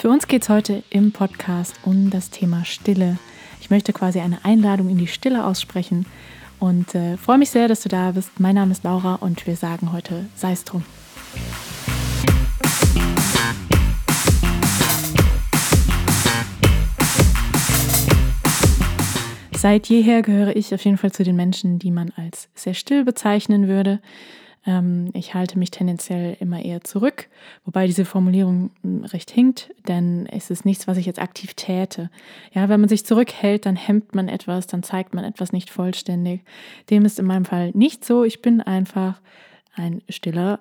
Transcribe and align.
Für 0.00 0.10
uns 0.10 0.28
geht 0.28 0.42
es 0.42 0.48
heute 0.48 0.84
im 0.90 1.10
Podcast 1.10 1.74
um 1.82 2.08
das 2.08 2.30
Thema 2.30 2.64
Stille. 2.64 3.18
Ich 3.60 3.68
möchte 3.68 3.92
quasi 3.92 4.20
eine 4.20 4.44
Einladung 4.44 4.88
in 4.90 4.96
die 4.96 5.08
Stille 5.08 5.44
aussprechen 5.44 6.06
und 6.60 6.94
äh, 6.94 7.16
freue 7.16 7.38
mich 7.38 7.50
sehr, 7.50 7.66
dass 7.66 7.80
du 7.80 7.88
da 7.88 8.12
bist. 8.12 8.30
Mein 8.38 8.54
Name 8.54 8.70
ist 8.70 8.84
Laura 8.84 9.16
und 9.16 9.44
wir 9.44 9.56
sagen 9.56 9.90
heute, 9.92 10.26
sei 10.36 10.52
es 10.52 10.62
drum. 10.62 10.84
Seit 19.52 19.88
jeher 19.88 20.22
gehöre 20.22 20.54
ich 20.54 20.72
auf 20.72 20.84
jeden 20.84 20.98
Fall 20.98 21.10
zu 21.10 21.24
den 21.24 21.34
Menschen, 21.34 21.80
die 21.80 21.90
man 21.90 22.12
als 22.14 22.48
sehr 22.54 22.74
still 22.74 23.04
bezeichnen 23.04 23.66
würde. 23.66 23.98
Ähm, 24.66 25.10
ich 25.14 25.34
halte 25.34 25.58
mich 25.58 25.70
tendenziell 25.70 26.36
immer 26.40 26.62
eher 26.62 26.82
zurück, 26.82 27.28
wobei 27.64 27.86
diese 27.86 28.04
Formulierung 28.04 28.70
hm, 28.82 29.04
recht 29.04 29.30
hinkt, 29.30 29.74
denn 29.86 30.26
es 30.26 30.50
ist 30.50 30.64
nichts, 30.64 30.86
was 30.88 30.98
ich 30.98 31.06
jetzt 31.06 31.20
aktiv 31.20 31.54
täte. 31.54 32.10
Ja, 32.52 32.68
wenn 32.68 32.80
man 32.80 32.88
sich 32.88 33.06
zurückhält, 33.06 33.66
dann 33.66 33.76
hemmt 33.76 34.14
man 34.14 34.28
etwas, 34.28 34.66
dann 34.66 34.82
zeigt 34.82 35.14
man 35.14 35.24
etwas 35.24 35.52
nicht 35.52 35.70
vollständig. 35.70 36.42
Dem 36.90 37.04
ist 37.04 37.18
in 37.18 37.26
meinem 37.26 37.44
Fall 37.44 37.70
nicht 37.74 38.04
so. 38.04 38.24
Ich 38.24 38.42
bin 38.42 38.60
einfach 38.60 39.20
ein 39.74 40.02
stiller 40.08 40.60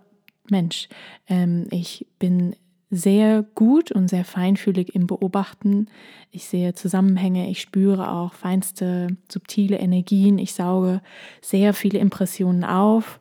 Mensch. 0.50 0.88
Ähm, 1.28 1.68
ich 1.72 2.08
bin 2.20 2.56
sehr 2.90 3.44
gut 3.56 3.92
und 3.92 4.08
sehr 4.08 4.24
feinfühlig 4.24 4.96
im 4.96 5.08
Beobachten. 5.08 5.88
Ich 6.32 6.46
sehe 6.46 6.74
Zusammenhänge, 6.74 7.50
ich 7.50 7.60
spüre 7.60 8.12
auch 8.12 8.34
feinste, 8.34 9.08
subtile 9.30 9.78
Energien, 9.78 10.38
ich 10.38 10.54
sauge 10.54 11.02
sehr 11.42 11.74
viele 11.74 12.00
Impressionen 12.00 12.64
auf 12.64 13.20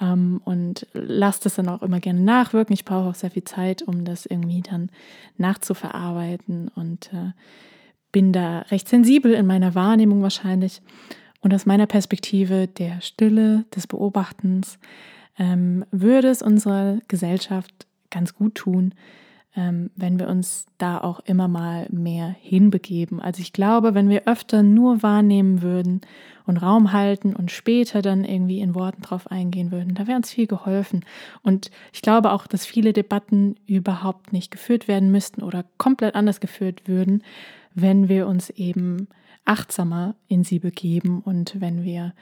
ähm, 0.00 0.40
und 0.44 0.86
lasse 0.92 1.40
das 1.44 1.54
dann 1.56 1.68
auch 1.68 1.82
immer 1.82 2.00
gerne 2.00 2.20
nachwirken. 2.20 2.74
Ich 2.74 2.84
brauche 2.84 3.10
auch 3.10 3.14
sehr 3.14 3.30
viel 3.30 3.44
Zeit, 3.44 3.82
um 3.82 4.04
das 4.04 4.26
irgendwie 4.26 4.62
dann 4.62 4.90
nachzuverarbeiten 5.36 6.68
und 6.68 7.12
äh, 7.12 7.32
bin 8.12 8.32
da 8.32 8.60
recht 8.70 8.88
sensibel 8.88 9.32
in 9.32 9.46
meiner 9.46 9.74
Wahrnehmung 9.74 10.22
wahrscheinlich. 10.22 10.82
Und 11.40 11.52
aus 11.52 11.66
meiner 11.66 11.86
Perspektive 11.86 12.68
der 12.68 13.00
Stille, 13.00 13.64
des 13.74 13.86
Beobachtens, 13.86 14.78
ähm, 15.38 15.84
würde 15.90 16.28
es 16.28 16.40
unserer 16.40 16.98
Gesellschaft 17.08 17.86
ganz 18.10 18.34
gut 18.34 18.54
tun, 18.54 18.94
wenn 19.54 20.18
wir 20.18 20.28
uns 20.28 20.66
da 20.78 20.98
auch 20.98 21.20
immer 21.20 21.46
mal 21.46 21.86
mehr 21.90 22.34
hinbegeben. 22.40 23.20
Also 23.20 23.40
ich 23.40 23.52
glaube, 23.52 23.94
wenn 23.94 24.08
wir 24.08 24.26
öfter 24.26 24.64
nur 24.64 25.02
wahrnehmen 25.04 25.62
würden 25.62 26.00
und 26.44 26.56
Raum 26.56 26.92
halten 26.92 27.36
und 27.36 27.52
später 27.52 28.02
dann 28.02 28.24
irgendwie 28.24 28.60
in 28.60 28.74
Worten 28.74 29.02
drauf 29.02 29.30
eingehen 29.30 29.70
würden, 29.70 29.94
da 29.94 30.08
wäre 30.08 30.16
uns 30.16 30.32
viel 30.32 30.48
geholfen. 30.48 31.04
Und 31.42 31.70
ich 31.92 32.02
glaube 32.02 32.32
auch, 32.32 32.48
dass 32.48 32.66
viele 32.66 32.92
Debatten 32.92 33.54
überhaupt 33.66 34.32
nicht 34.32 34.50
geführt 34.50 34.88
werden 34.88 35.12
müssten 35.12 35.42
oder 35.42 35.64
komplett 35.78 36.16
anders 36.16 36.40
geführt 36.40 36.88
würden, 36.88 37.22
wenn 37.74 38.08
wir 38.08 38.26
uns 38.26 38.50
eben 38.50 39.06
achtsamer 39.44 40.16
in 40.26 40.42
sie 40.42 40.58
begeben 40.58 41.20
und 41.20 41.60
wenn 41.60 41.84
wir 41.84 42.12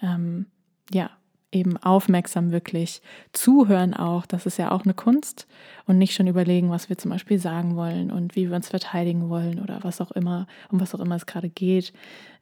ähm, 0.00 0.46
ja 0.92 1.10
eben 1.56 1.76
aufmerksam 1.78 2.52
wirklich 2.52 3.02
zuhören 3.32 3.94
auch. 3.94 4.26
Das 4.26 4.46
ist 4.46 4.58
ja 4.58 4.70
auch 4.70 4.84
eine 4.84 4.94
Kunst 4.94 5.46
und 5.86 5.98
nicht 5.98 6.14
schon 6.14 6.26
überlegen, 6.26 6.70
was 6.70 6.88
wir 6.88 6.98
zum 6.98 7.10
Beispiel 7.10 7.38
sagen 7.38 7.76
wollen 7.76 8.10
und 8.10 8.36
wie 8.36 8.48
wir 8.48 8.56
uns 8.56 8.68
verteidigen 8.68 9.28
wollen 9.28 9.60
oder 9.60 9.80
was 9.82 10.00
auch 10.00 10.10
immer, 10.12 10.46
um 10.70 10.80
was 10.80 10.94
auch 10.94 11.00
immer 11.00 11.16
es 11.16 11.26
gerade 11.26 11.48
geht, 11.48 11.92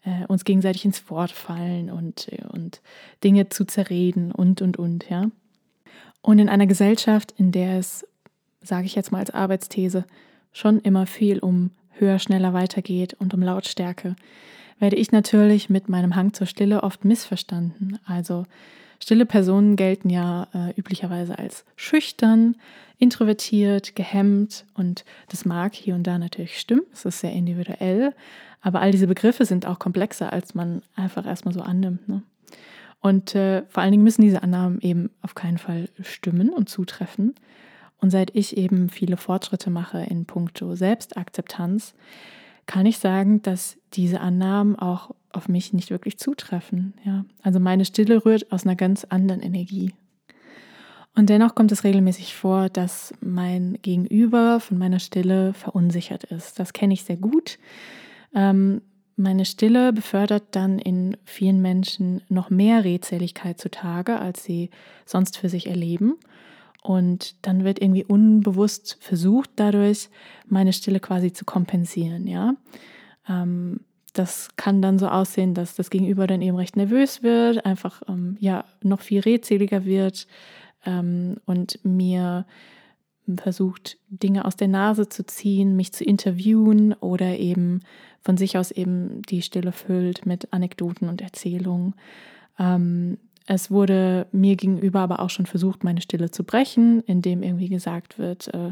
äh, 0.05 0.27
uns 0.27 0.45
gegenseitig 0.45 0.85
ins 0.85 1.09
Wort 1.11 1.31
fallen 1.31 1.91
und, 1.91 2.31
und 2.53 2.81
Dinge 3.23 3.48
zu 3.48 3.65
zerreden 3.65 4.33
und, 4.33 4.62
und, 4.62 4.77
und, 4.77 5.09
ja. 5.09 5.27
Und 6.23 6.39
in 6.39 6.48
einer 6.48 6.67
Gesellschaft, 6.67 7.35
in 7.37 7.53
der 7.53 7.79
es, 7.79 8.07
sage 8.62 8.87
ich 8.87 8.95
jetzt 8.95 9.12
mal 9.12 9.19
als 9.19 9.31
Arbeitsthese, 9.31 10.05
schon 10.53 10.79
immer 10.79 11.07
viel 11.07 11.39
um 11.39 11.70
höher, 11.91 12.19
schneller 12.19 12.53
weitergeht 12.53 13.15
und 13.15 13.35
um 13.35 13.42
Lautstärke, 13.42 14.17
werde 14.79 14.97
ich 14.97 15.12
natürlich 15.12 15.70
mit 15.70 15.89
meinem 15.89 16.17
Hang 16.17 16.33
zur 16.33 16.47
Stille 16.47 16.83
oft 16.83 17.05
missverstanden. 17.05 17.98
Also 18.07 18.45
Stille 19.00 19.27
Personen 19.27 19.77
gelten 19.77 20.10
ja 20.10 20.48
äh, 20.55 20.78
üblicherweise 20.78 21.38
als 21.38 21.64
schüchtern, 21.77 22.56
introvertiert, 22.98 23.96
gehemmt 23.96 24.64
und 24.74 25.05
das 25.28 25.44
mag 25.44 25.74
hier 25.74 25.94
und 25.94 26.06
da 26.06 26.18
natürlich 26.18 26.58
stimmen. 26.58 26.82
Es 26.92 27.05
ist 27.05 27.20
sehr 27.20 27.32
individuell, 27.32 28.14
aber 28.60 28.80
all 28.80 28.92
diese 28.92 29.06
Begriffe 29.06 29.44
sind 29.44 29.66
auch 29.66 29.78
komplexer, 29.78 30.32
als 30.32 30.55
man 30.55 30.82
einfach 30.96 31.27
erstmal 31.27 31.55
so 31.55 31.60
annimmt. 31.60 32.08
Ne? 32.08 32.22
Und 33.00 33.34
äh, 33.34 33.64
vor 33.68 33.82
allen 33.82 33.92
Dingen 33.92 34.05
müssen 34.05 34.22
diese 34.22 34.42
Annahmen 34.42 34.80
eben 34.80 35.11
auf 35.20 35.34
keinen 35.34 35.58
Fall 35.58 35.90
stimmen 36.02 36.48
und 36.48 36.70
zutreffen. 36.70 37.34
Und 38.00 38.11
seit 38.11 38.34
ich 38.34 38.56
eben 38.56 38.88
viele 38.88 39.16
Fortschritte 39.16 39.70
mache 39.70 39.98
in 39.98 40.24
puncto 40.24 40.74
Selbstakzeptanz, 40.74 41.94
kann 42.66 42.86
ich 42.86 42.98
sagen, 42.98 43.42
dass 43.42 43.76
diese 43.92 44.20
Annahmen 44.20 44.76
auch 44.76 45.11
auf 45.34 45.48
mich 45.48 45.72
nicht 45.72 45.90
wirklich 45.90 46.18
zutreffen. 46.18 46.95
Ja? 47.05 47.24
Also 47.42 47.61
meine 47.61 47.84
Stille 47.84 48.24
rührt 48.24 48.50
aus 48.52 48.64
einer 48.64 48.77
ganz 48.77 49.05
anderen 49.05 49.40
Energie. 49.40 49.92
Und 51.17 51.30
dennoch 51.30 51.55
kommt 51.55 51.70
es 51.70 51.84
regelmäßig 51.84 52.34
vor, 52.34 52.68
dass 52.68 53.14
mein 53.20 53.78
Gegenüber 53.83 54.58
von 54.58 54.78
meiner 54.78 54.98
Stille 54.98 55.55
verunsichert 55.55 56.24
ist. 56.24 56.58
Das 56.58 56.73
kenne 56.73 56.94
ich 56.94 57.05
sehr 57.05 57.17
gut. 57.17 57.58
Ähm, 58.34 58.83
meine 59.17 59.44
Stille 59.44 59.92
befördert 59.92 60.42
dann 60.50 60.80
in 60.80 61.17
vielen 61.24 61.62
Menschen 61.62 62.23
noch 62.28 62.50
mehr 62.50 62.83
Redseligkeit 62.83 63.61
zutage, 63.61 64.18
als 64.18 64.42
sie 64.42 64.70
sonst 65.06 65.39
für 65.39 65.48
sich 65.48 65.68
erleben. 65.68 66.17
Und 66.83 67.46
dann 67.46 67.64
wird 67.64 67.80
irgendwie 67.80 68.05
unbewusst 68.05 68.98
versucht, 69.00 69.50
dadurch 69.56 70.11
meine 70.46 70.73
Stille 70.73 70.98
quasi 70.98 71.33
zu 71.33 71.44
kompensieren. 71.44 72.27
Ja, 72.27 72.56
ähm, 73.28 73.80
das 74.14 74.48
kann 74.57 74.80
dann 74.80 74.98
so 74.98 75.08
aussehen, 75.08 75.55
dass 75.55 75.75
das 75.75 75.91
Gegenüber 75.91 76.27
dann 76.27 76.41
eben 76.41 76.57
recht 76.57 76.77
nervös 76.77 77.23
wird, 77.23 77.67
einfach 77.67 78.02
ähm, 78.08 78.36
ja 78.41 78.64
noch 78.83 79.01
viel 79.01 79.20
redseliger 79.20 79.85
wird 79.85 80.27
ähm, 80.86 81.36
und 81.45 81.79
mir 81.85 82.47
versucht, 83.36 83.98
Dinge 84.08 84.45
aus 84.45 84.57
der 84.57 84.69
Nase 84.69 85.08
zu 85.08 85.27
ziehen, 85.27 85.77
mich 85.77 85.92
zu 85.92 86.05
interviewen 86.05 86.92
oder 86.95 87.39
eben 87.39 87.80
von 88.20 88.36
sich 88.36 88.57
aus 88.57 88.70
eben 88.70 89.23
die 89.23 89.42
Stille 89.42 89.73
füllt 89.73 90.27
mit 90.27 90.53
Anekdoten 90.53 91.08
und 91.08 91.20
Erzählungen. 91.20 91.95
Ähm, 92.58 93.19
es 93.47 93.70
wurde 93.70 94.27
mir 94.33 94.57
gegenüber 94.57 95.01
aber 95.01 95.20
auch 95.20 95.30
schon 95.30 95.47
versucht, 95.47 95.85
meine 95.85 96.01
Stille 96.01 96.30
zu 96.30 96.45
brechen, 96.45 97.03
indem 97.03 97.42
irgendwie 97.42 97.69
gesagt 97.69 98.19
wird, 98.19 98.53
äh, 98.55 98.70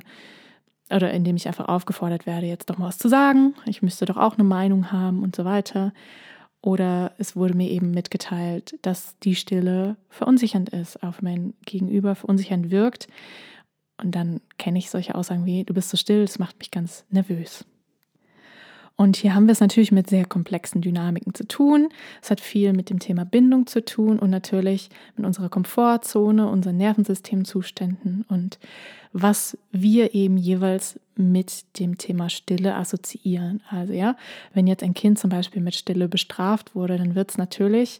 oder 0.92 1.12
indem 1.12 1.36
ich 1.36 1.46
einfach 1.46 1.68
aufgefordert 1.68 2.26
werde, 2.26 2.46
jetzt 2.46 2.70
doch 2.70 2.78
mal 2.78 2.88
was 2.88 2.98
zu 2.98 3.08
sagen. 3.08 3.54
Ich 3.66 3.82
müsste 3.82 4.04
doch 4.04 4.16
auch 4.16 4.34
eine 4.34 4.44
Meinung 4.44 4.92
haben 4.92 5.22
und 5.22 5.34
so 5.36 5.44
weiter. 5.44 5.92
Oder 6.60 7.12
es 7.18 7.34
wurde 7.34 7.54
mir 7.54 7.68
eben 7.70 7.90
mitgeteilt, 7.90 8.78
dass 8.82 9.18
die 9.20 9.34
Stille 9.34 9.96
verunsichernd 10.08 10.68
ist, 10.68 11.02
auf 11.02 11.20
mein 11.20 11.54
Gegenüber 11.66 12.14
verunsichernd 12.14 12.70
wirkt. 12.70 13.08
Und 14.00 14.14
dann 14.14 14.40
kenne 14.58 14.78
ich 14.78 14.90
solche 14.90 15.14
Aussagen 15.14 15.44
wie, 15.44 15.64
du 15.64 15.74
bist 15.74 15.90
so 15.90 15.96
still, 15.96 16.22
das 16.22 16.38
macht 16.38 16.58
mich 16.58 16.70
ganz 16.70 17.04
nervös. 17.10 17.64
Und 18.96 19.16
hier 19.16 19.34
haben 19.34 19.46
wir 19.46 19.52
es 19.52 19.60
natürlich 19.60 19.92
mit 19.92 20.08
sehr 20.08 20.24
komplexen 20.24 20.80
Dynamiken 20.80 21.34
zu 21.34 21.46
tun. 21.46 21.88
Es 22.22 22.30
hat 22.30 22.40
viel 22.40 22.72
mit 22.72 22.90
dem 22.90 22.98
Thema 22.98 23.24
Bindung 23.24 23.66
zu 23.66 23.84
tun 23.84 24.18
und 24.18 24.30
natürlich 24.30 24.90
mit 25.16 25.26
unserer 25.26 25.48
Komfortzone, 25.48 26.48
unseren 26.48 26.76
Nervensystemzuständen 26.76 28.24
und 28.28 28.58
was 29.12 29.58
wir 29.70 30.14
eben 30.14 30.36
jeweils 30.36 30.98
mit 31.16 31.78
dem 31.78 31.98
Thema 31.98 32.30
Stille 32.30 32.74
assoziieren. 32.74 33.62
Also 33.68 33.92
ja, 33.92 34.16
wenn 34.54 34.66
jetzt 34.66 34.82
ein 34.82 34.94
Kind 34.94 35.18
zum 35.18 35.30
Beispiel 35.30 35.62
mit 35.62 35.74
Stille 35.74 36.08
bestraft 36.08 36.74
wurde, 36.74 36.96
dann 36.96 37.14
wird 37.14 37.30
es 37.30 37.38
natürlich, 37.38 37.98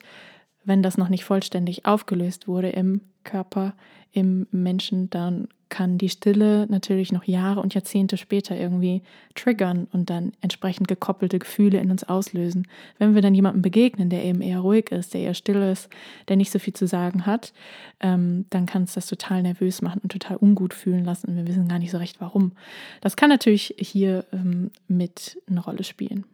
wenn 0.65 0.83
das 0.83 0.97
noch 0.97 1.09
nicht 1.09 1.25
vollständig 1.25 1.85
aufgelöst 1.85 2.49
wurde 2.49 2.71
im 2.71 3.03
Körper, 3.25 3.75
im 4.13 4.47
Menschen, 4.51 5.11
dann 5.11 5.49
kann 5.73 5.97
die 5.97 6.11
Stille 6.11 6.67
natürlich 6.69 7.13
noch 7.13 7.25
Jahre 7.25 7.61
und 7.61 7.73
Jahrzehnte 7.73 8.19
später 8.19 8.55
irgendwie 8.55 9.01
triggern 9.35 9.89
und 9.91 10.11
dann 10.11 10.33
entsprechend 10.43 10.87
gekoppelte 10.87 11.39
Gefühle 11.39 11.81
in 11.81 11.91
uns 11.91 12.05
auslösen. 12.05 12.69
Wenn 12.99 13.15
wir 13.15 13.23
dann 13.23 13.35
jemandem 13.35 13.63
begegnen, 13.63 14.11
der 14.11 14.23
eben 14.23 14.43
eher 14.43 14.61
ruhig 14.61 14.93
ist, 14.93 15.15
der 15.15 15.23
eher 15.23 15.33
still 15.33 15.63
ist, 15.63 15.89
der 16.29 16.37
nicht 16.37 16.53
so 16.53 16.59
viel 16.59 16.75
zu 16.75 16.87
sagen 16.87 17.25
hat, 17.25 17.55
ähm, 18.01 18.45
dann 18.51 18.67
kann 18.67 18.83
es 18.83 18.93
das 18.93 19.07
total 19.07 19.43
nervös 19.43 19.81
machen 19.81 20.01
und 20.03 20.13
total 20.13 20.37
ungut 20.37 20.75
fühlen 20.75 21.07
lassen 21.07 21.29
und 21.29 21.37
wir 21.37 21.47
wissen 21.47 21.69
gar 21.69 21.79
nicht 21.79 21.91
so 21.91 21.97
recht 21.97 22.21
warum. 22.21 22.53
Das 23.01 23.17
kann 23.17 23.31
natürlich 23.31 23.75
hier 23.79 24.27
ähm, 24.31 24.73
mit 24.89 25.39
eine 25.49 25.61
Rolle 25.61 25.85
spielen. 25.85 26.27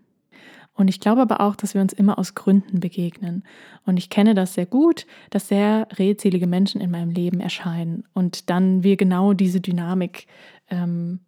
Und 0.79 0.87
ich 0.87 1.01
glaube 1.01 1.23
aber 1.23 1.41
auch, 1.41 1.57
dass 1.57 1.75
wir 1.75 1.81
uns 1.81 1.93
immer 1.93 2.21
aus 2.21 2.37
Gründen 2.37 2.79
begegnen. 2.79 3.43
Und 3.85 3.97
ich 3.97 4.11
kenne 4.11 4.37
das 4.37 4.55
sehr 4.55 4.65
gut, 4.65 5.07
dass 5.31 5.49
sehr 5.49 5.89
redselige 5.99 6.47
Menschen 6.47 6.81
in 6.81 6.93
meinem 6.93 7.11
Leben 7.11 7.41
erscheinen 7.41 8.05
und 8.15 8.49
dann 8.49 8.85
wir 8.85 8.97
genau 8.97 9.33
diese 9.33 9.61
Dynamik 9.61 10.29
ähm, 10.71 11.19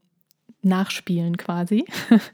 nachspielen 0.63 1.37
quasi. 1.37 1.85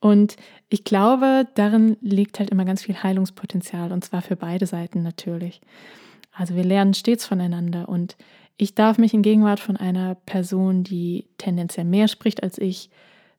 Und 0.00 0.34
ich 0.68 0.82
glaube, 0.82 1.46
darin 1.54 1.96
liegt 2.00 2.40
halt 2.40 2.50
immer 2.50 2.64
ganz 2.64 2.82
viel 2.82 3.00
Heilungspotenzial 3.00 3.92
und 3.92 4.04
zwar 4.04 4.20
für 4.20 4.34
beide 4.34 4.66
Seiten 4.66 5.04
natürlich. 5.04 5.60
Also 6.32 6.56
wir 6.56 6.64
lernen 6.64 6.92
stets 6.92 7.24
voneinander 7.24 7.88
und 7.88 8.16
ich 8.56 8.74
darf 8.74 8.98
mich 8.98 9.14
in 9.14 9.22
Gegenwart 9.22 9.60
von 9.60 9.76
einer 9.76 10.16
Person, 10.16 10.82
die 10.82 11.28
tendenziell 11.38 11.84
mehr 11.84 12.08
spricht 12.08 12.42
als 12.42 12.58
ich, 12.58 12.90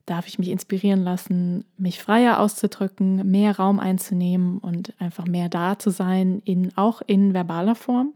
darf 0.06 0.26
ich 0.26 0.38
mich 0.38 0.50
inspirieren 0.50 1.02
lassen, 1.02 1.64
mich 1.78 2.00
freier 2.00 2.40
auszudrücken, 2.40 3.30
mehr 3.30 3.56
Raum 3.56 3.80
einzunehmen 3.80 4.58
und 4.58 4.92
einfach 4.98 5.26
mehr 5.26 5.48
da 5.48 5.78
zu 5.78 5.90
sein, 5.90 6.42
in, 6.44 6.76
auch 6.76 7.02
in 7.06 7.32
verbaler 7.32 7.74
Form. 7.74 8.12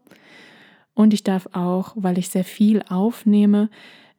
Und 0.94 1.14
ich 1.14 1.24
darf 1.24 1.48
auch, 1.52 1.92
weil 1.96 2.18
ich 2.18 2.28
sehr 2.28 2.44
viel 2.44 2.82
aufnehme, 2.88 3.70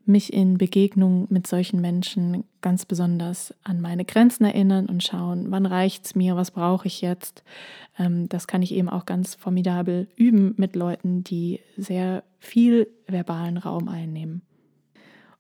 mich 0.06 0.34
in 0.34 0.58
Begegnungen 0.58 1.28
mit 1.30 1.46
solchen 1.46 1.80
Menschen 1.80 2.44
ganz 2.62 2.86
besonders 2.86 3.54
an 3.64 3.80
meine 3.80 4.06
Grenzen 4.06 4.44
erinnern 4.44 4.88
und 4.88 5.04
schauen, 5.04 5.52
wann 5.52 5.68
reicht 5.68 6.06
es 6.06 6.16
mir, 6.16 6.36
was 6.36 6.52
brauche 6.52 6.88
ich 6.88 7.02
jetzt. 7.02 7.44
Ähm, 7.98 8.28
das 8.28 8.48
kann 8.48 8.64
ich 8.64 8.74
eben 8.74 8.90
auch 8.90 9.06
ganz 9.06 9.36
formidabel 9.36 10.08
üben 10.16 10.56
mit 10.58 10.76
Leuten, 10.76 11.24
die 11.24 11.60
sehr 11.78 12.24
viel 12.40 12.88
verbalen 13.06 13.58
Raum 13.58 13.88
einnehmen. 13.88 14.42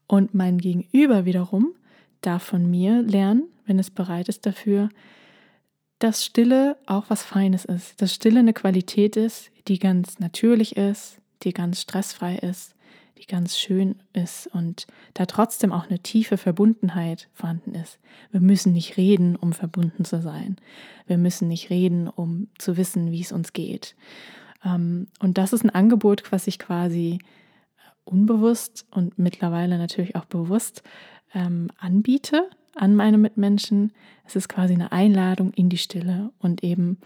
Und 0.07 0.33
mein 0.33 0.59
Gegenüber 0.59 1.25
wiederum 1.25 1.73
darf 2.21 2.43
von 2.43 2.69
mir 2.69 3.01
lernen, 3.01 3.43
wenn 3.65 3.79
es 3.79 3.91
bereit 3.91 4.29
ist 4.29 4.45
dafür, 4.45 4.89
dass 5.99 6.25
Stille 6.25 6.77
auch 6.85 7.09
was 7.09 7.23
Feines 7.23 7.65
ist, 7.65 8.01
dass 8.01 8.13
Stille 8.13 8.39
eine 8.39 8.53
Qualität 8.53 9.17
ist, 9.17 9.51
die 9.67 9.79
ganz 9.79 10.19
natürlich 10.19 10.77
ist, 10.77 11.19
die 11.43 11.53
ganz 11.53 11.81
stressfrei 11.81 12.37
ist, 12.37 12.75
die 13.17 13.25
ganz 13.25 13.57
schön 13.57 14.01
ist 14.13 14.47
und 14.47 14.87
da 15.13 15.25
trotzdem 15.25 15.73
auch 15.73 15.89
eine 15.89 15.99
tiefe 15.99 16.37
Verbundenheit 16.37 17.27
vorhanden 17.33 17.75
ist. 17.75 17.99
Wir 18.31 18.39
müssen 18.39 18.71
nicht 18.71 18.95
reden, 18.95 19.35
um 19.35 19.51
verbunden 19.51 20.05
zu 20.05 20.21
sein. 20.21 20.55
Wir 21.05 21.17
müssen 21.17 21.49
nicht 21.49 21.69
reden, 21.69 22.07
um 22.07 22.47
zu 22.57 22.77
wissen, 22.77 23.11
wie 23.11 23.21
es 23.21 23.33
uns 23.33 23.51
geht. 23.51 23.95
Ähm, 24.63 25.07
und 25.19 25.37
das 25.37 25.51
ist 25.51 25.63
ein 25.63 25.69
Angebot, 25.69 26.31
was 26.31 26.47
ich 26.47 26.59
quasi 26.59 27.19
unbewusst 28.05 28.85
und 28.91 29.19
mittlerweile 29.19 29.77
natürlich 29.77 30.15
auch 30.15 30.25
bewusst 30.25 30.81
ähm, 31.33 31.69
anbiete 31.77 32.49
an 32.75 32.95
meine 32.95 33.17
Mitmenschen. 33.17 33.91
Es 34.25 34.35
ist 34.35 34.49
quasi 34.49 34.73
eine 34.73 34.91
Einladung 34.91 35.51
in 35.53 35.69
die 35.69 35.77
Stille 35.77 36.31
und 36.39 36.63
eben 36.63 36.97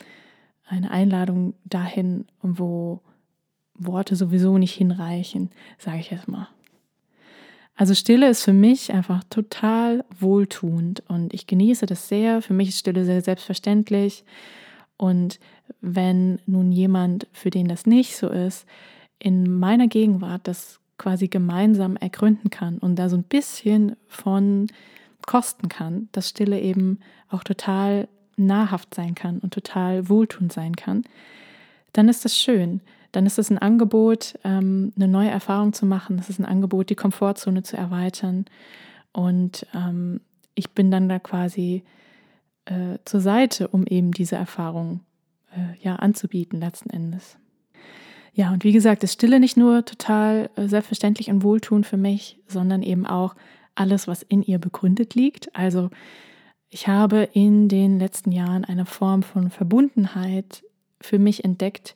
eine 0.68 0.92
Einladung 0.92 1.54
dahin, 1.66 2.25
wo 2.42 3.02
Worte 3.75 4.16
sowieso 4.16 4.58
nicht 4.58 4.74
hinreichen, 4.74 5.50
sage 5.78 6.00
ich 6.00 6.12
jetzt 6.12 6.28
mal. 6.28 6.48
Also 7.75 7.96
Stille 7.96 8.30
ist 8.30 8.44
für 8.44 8.54
mich 8.54 8.94
einfach 8.94 9.24
total 9.30 10.06
wohltuend 10.20 11.04
und 11.08 11.34
ich 11.34 11.48
genieße 11.48 11.88
das 11.88 12.08
sehr. 12.08 12.42
Für 12.42 12.54
mich 12.54 12.70
ist 12.70 12.80
Stille 12.80 13.04
sehr 13.04 13.22
selbstverständlich. 13.22 14.24
Und 14.96 15.40
wenn 15.81 16.40
nun 16.46 16.72
jemand, 16.72 17.28
für 17.31 17.50
den 17.50 17.68
das 17.68 17.88
nicht 17.88 18.16
so 18.16 18.30
ist, 18.30 18.68
in 19.18 19.60
meiner 19.60 19.88
Gegenwart 19.88 20.48
das 20.48 20.80
quasi 21.04 21.28
gemeinsam 21.28 21.96
ergründen 21.96 22.50
kann 22.50 22.78
und 22.80 22.96
da 22.96 23.10
so 23.10 23.18
ein 23.18 23.24
bisschen 23.24 23.96
von 24.08 24.68
kosten 25.26 25.70
kann, 25.70 26.10
dass 26.12 26.30
Stille 26.30 26.60
eben 26.60 27.00
auch 27.30 27.44
total 27.44 28.08
nahrhaft 28.36 28.96
sein 28.96 29.16
kann 29.16 29.40
und 29.40 29.54
total 29.54 30.10
wohltuend 30.10 30.52
sein 30.52 30.76
kann, 30.76 31.04
dann 31.94 32.10
ist 32.10 32.26
das 32.26 32.38
schön 32.38 32.82
dann 33.14 33.28
ist 33.28 33.38
es 33.38 33.52
ein 33.52 33.60
Angebot, 33.60 34.38
ähm, 34.44 34.92
eine 34.96 35.08
neue 35.08 35.30
Erfahrung 35.30 35.72
zu 35.72 35.86
machen. 35.86 36.18
Es 36.20 36.30
ist 36.30 36.40
ein 36.40 36.46
Angebot, 36.46 36.90
die 36.90 36.96
Komfortzone 36.96 37.62
zu 37.62 37.78
erweitern. 37.78 38.46
Und 39.14 39.68
ähm, 39.74 40.20
ich 40.56 40.72
bin 40.72 40.90
dann 40.90 41.08
da 41.08 41.20
quasi 41.20 41.84
äh, 42.66 42.98
zur 43.06 43.22
Seite, 43.22 43.68
um 43.68 43.86
eben 43.86 44.12
diese 44.12 44.36
Erfahrung 44.36 45.02
äh, 45.56 45.80
ja 45.80 45.98
anzubieten 45.98 46.60
letzten 46.60 46.90
Endes. 46.90 47.38
Ja, 48.34 48.52
und 48.52 48.64
wie 48.64 48.72
gesagt, 48.72 49.04
ist 49.04 49.14
Stille 49.14 49.40
nicht 49.40 49.58
nur 49.58 49.86
total 49.86 50.50
äh, 50.56 50.68
selbstverständlich 50.68 51.30
und 51.30 51.44
wohltuend 51.44 51.86
für 51.86 51.98
mich, 51.98 52.40
sondern 52.48 52.82
eben 52.82 53.06
auch 53.06 53.36
alles, 53.76 54.08
was 54.08 54.24
in 54.24 54.42
ihr 54.42 54.60
begründet 54.60 55.16
liegt. 55.16 55.56
Also 55.56 55.90
ich 56.70 56.88
habe 56.88 57.30
in 57.34 57.70
den 57.70 58.00
letzten 58.00 58.32
Jahren 58.32 58.66
eine 58.66 58.86
Form 58.86 59.22
von 59.22 59.52
Verbundenheit 59.52 60.64
für 61.00 61.20
mich 61.20 61.44
entdeckt, 61.44 61.96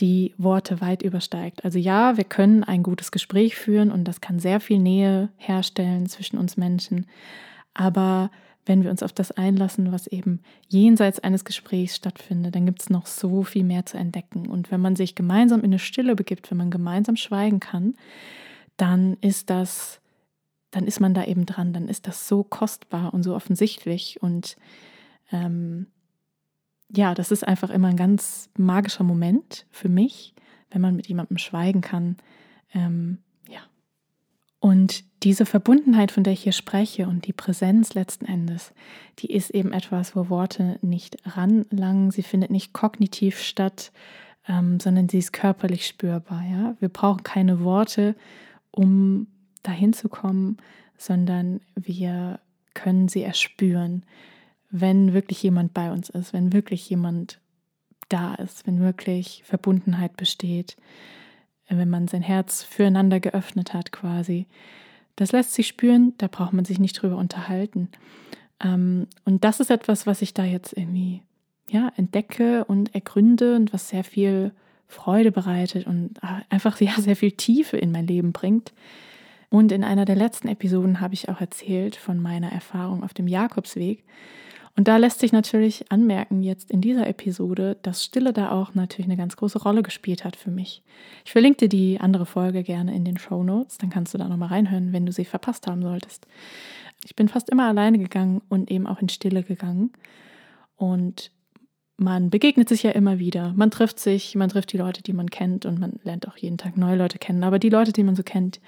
die 0.00 0.34
Worte 0.36 0.80
weit 0.80 1.02
übersteigt. 1.02 1.64
Also 1.64 1.78
ja, 1.78 2.16
wir 2.16 2.24
können 2.24 2.64
ein 2.64 2.82
gutes 2.82 3.12
Gespräch 3.12 3.54
führen 3.56 3.92
und 3.92 4.04
das 4.04 4.20
kann 4.20 4.40
sehr 4.40 4.60
viel 4.60 4.78
Nähe 4.78 5.30
herstellen 5.36 6.06
zwischen 6.06 6.38
uns 6.38 6.56
Menschen. 6.56 7.06
Aber 7.72 8.30
wenn 8.66 8.82
wir 8.82 8.90
uns 8.90 9.02
auf 9.02 9.12
das 9.12 9.30
einlassen, 9.30 9.92
was 9.92 10.08
eben 10.08 10.40
jenseits 10.68 11.20
eines 11.20 11.44
Gesprächs 11.44 11.96
stattfindet, 11.96 12.54
dann 12.54 12.66
gibt 12.66 12.82
es 12.82 12.90
noch 12.90 13.06
so 13.06 13.44
viel 13.44 13.64
mehr 13.64 13.86
zu 13.86 13.96
entdecken. 13.96 14.48
Und 14.48 14.72
wenn 14.72 14.80
man 14.80 14.96
sich 14.96 15.14
gemeinsam 15.14 15.60
in 15.60 15.66
eine 15.66 15.78
Stille 15.78 16.16
begibt, 16.16 16.50
wenn 16.50 16.58
man 16.58 16.70
gemeinsam 16.70 17.16
schweigen 17.16 17.60
kann, 17.60 17.94
dann 18.76 19.16
ist 19.20 19.50
das, 19.50 20.00
dann 20.72 20.86
ist 20.86 21.00
man 21.00 21.14
da 21.14 21.24
eben 21.24 21.46
dran, 21.46 21.72
dann 21.72 21.88
ist 21.88 22.08
das 22.08 22.26
so 22.26 22.42
kostbar 22.42 23.14
und 23.14 23.22
so 23.22 23.34
offensichtlich 23.34 24.20
und 24.20 24.56
ähm, 25.32 25.86
ja, 26.94 27.14
das 27.14 27.30
ist 27.30 27.46
einfach 27.46 27.70
immer 27.70 27.88
ein 27.88 27.96
ganz 27.96 28.50
magischer 28.56 29.04
Moment 29.04 29.66
für 29.70 29.88
mich, 29.88 30.34
wenn 30.70 30.80
man 30.80 30.94
mit 30.94 31.06
jemandem 31.08 31.38
schweigen 31.38 31.80
kann. 31.80 32.16
Ähm. 32.74 33.18
Und 34.66 35.04
diese 35.22 35.46
Verbundenheit, 35.46 36.10
von 36.10 36.24
der 36.24 36.32
ich 36.32 36.42
hier 36.42 36.52
spreche 36.52 37.06
und 37.06 37.26
die 37.26 37.32
Präsenz 37.32 37.94
letzten 37.94 38.24
Endes, 38.24 38.72
die 39.18 39.32
ist 39.32 39.50
eben 39.50 39.72
etwas, 39.72 40.16
wo 40.16 40.28
Worte 40.28 40.78
nicht 40.82 41.16
ranlangen, 41.24 42.10
sie 42.10 42.22
findet 42.22 42.50
nicht 42.50 42.72
kognitiv 42.72 43.40
statt, 43.40 43.92
ähm, 44.48 44.80
sondern 44.80 45.08
sie 45.08 45.18
ist 45.18 45.32
körperlich 45.32 45.86
spürbar. 45.86 46.42
Ja? 46.50 46.76
Wir 46.80 46.88
brauchen 46.88 47.22
keine 47.22 47.60
Worte, 47.60 48.16
um 48.72 49.28
dahin 49.62 49.92
zu 49.92 50.08
kommen, 50.08 50.56
sondern 50.98 51.60
wir 51.76 52.40
können 52.74 53.08
sie 53.08 53.22
erspüren 53.22 54.04
wenn 54.70 55.12
wirklich 55.12 55.42
jemand 55.42 55.74
bei 55.74 55.90
uns 55.90 56.08
ist, 56.10 56.32
wenn 56.32 56.52
wirklich 56.52 56.88
jemand 56.88 57.40
da 58.08 58.34
ist, 58.34 58.66
wenn 58.66 58.80
wirklich 58.80 59.42
Verbundenheit 59.44 60.16
besteht, 60.16 60.76
wenn 61.68 61.90
man 61.90 62.08
sein 62.08 62.22
Herz 62.22 62.62
füreinander 62.62 63.20
geöffnet 63.20 63.74
hat 63.74 63.92
quasi. 63.92 64.46
Das 65.16 65.32
lässt 65.32 65.54
sich 65.54 65.66
spüren, 65.66 66.14
da 66.18 66.28
braucht 66.28 66.52
man 66.52 66.64
sich 66.64 66.78
nicht 66.78 67.00
drüber 67.00 67.16
unterhalten. 67.16 67.88
Ähm, 68.62 69.06
und 69.24 69.44
das 69.44 69.60
ist 69.60 69.70
etwas, 69.70 70.06
was 70.06 70.22
ich 70.22 70.34
da 70.34 70.44
jetzt 70.44 70.76
irgendwie 70.76 71.22
ja, 71.70 71.90
entdecke 71.96 72.64
und 72.64 72.94
ergründe 72.94 73.56
und 73.56 73.72
was 73.72 73.88
sehr 73.88 74.04
viel 74.04 74.52
Freude 74.88 75.32
bereitet 75.32 75.86
und 75.86 76.20
einfach 76.48 76.80
ja, 76.80 76.92
sehr 76.98 77.16
viel 77.16 77.32
Tiefe 77.32 77.76
in 77.76 77.92
mein 77.92 78.06
Leben 78.06 78.32
bringt. 78.32 78.72
Und 79.48 79.72
in 79.72 79.84
einer 79.84 80.04
der 80.04 80.16
letzten 80.16 80.48
Episoden 80.48 81.00
habe 81.00 81.14
ich 81.14 81.28
auch 81.28 81.40
erzählt 81.40 81.96
von 81.96 82.20
meiner 82.20 82.50
Erfahrung 82.52 83.02
auf 83.02 83.14
dem 83.14 83.28
Jakobsweg. 83.28 84.04
Und 84.76 84.88
da 84.88 84.98
lässt 84.98 85.20
sich 85.20 85.32
natürlich 85.32 85.90
anmerken, 85.90 86.42
jetzt 86.42 86.70
in 86.70 86.82
dieser 86.82 87.06
Episode, 87.06 87.78
dass 87.82 88.04
Stille 88.04 88.34
da 88.34 88.50
auch 88.50 88.74
natürlich 88.74 89.06
eine 89.06 89.16
ganz 89.16 89.36
große 89.36 89.62
Rolle 89.62 89.82
gespielt 89.82 90.22
hat 90.24 90.36
für 90.36 90.50
mich. 90.50 90.82
Ich 91.24 91.32
verlinke 91.32 91.60
dir 91.60 91.68
die 91.70 91.98
andere 91.98 92.26
Folge 92.26 92.62
gerne 92.62 92.94
in 92.94 93.04
den 93.04 93.16
Show 93.16 93.42
Notes, 93.42 93.78
dann 93.78 93.88
kannst 93.88 94.12
du 94.12 94.18
da 94.18 94.28
nochmal 94.28 94.50
reinhören, 94.50 94.92
wenn 94.92 95.06
du 95.06 95.12
sie 95.12 95.24
verpasst 95.24 95.66
haben 95.66 95.80
solltest. 95.80 96.26
Ich 97.06 97.16
bin 97.16 97.28
fast 97.28 97.48
immer 97.48 97.66
alleine 97.66 97.98
gegangen 97.98 98.42
und 98.50 98.70
eben 98.70 98.86
auch 98.86 99.00
in 99.00 99.08
Stille 99.08 99.42
gegangen. 99.42 99.92
Und 100.76 101.30
man 101.96 102.28
begegnet 102.28 102.68
sich 102.68 102.82
ja 102.82 102.90
immer 102.90 103.18
wieder. 103.18 103.54
Man 103.56 103.70
trifft 103.70 103.98
sich, 103.98 104.34
man 104.34 104.50
trifft 104.50 104.72
die 104.72 104.78
Leute, 104.78 105.02
die 105.02 105.14
man 105.14 105.30
kennt 105.30 105.64
und 105.64 105.78
man 105.78 105.98
lernt 106.02 106.28
auch 106.28 106.36
jeden 106.36 106.58
Tag 106.58 106.76
neue 106.76 106.96
Leute 106.96 107.18
kennen. 107.18 107.44
Aber 107.44 107.58
die 107.58 107.70
Leute, 107.70 107.92
die 107.92 108.02
man 108.02 108.16
so 108.16 108.22
kennt, 108.22 108.60